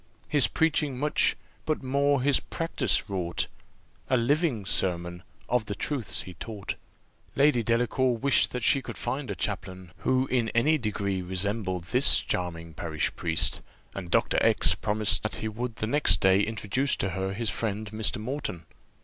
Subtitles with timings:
[0.27, 3.45] His preaching much, but more his practice wrought,
[4.09, 6.73] A living sermon of the truths he taught."
[7.35, 12.17] Lady Delacour wished that she could find a chaplain, who in any degree resembled this
[12.19, 13.61] charming parish priest,
[13.93, 14.39] and Dr.
[14.41, 18.19] X promised that he would the next day introduce to her his friend Mr.
[18.19, 18.65] Moreton.